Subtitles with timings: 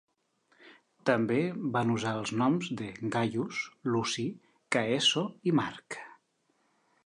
[1.09, 1.37] També
[1.75, 3.61] van usar els noms de "Gaius,
[3.93, 4.27] Luci,
[4.77, 6.03] Caeso" i "Marc".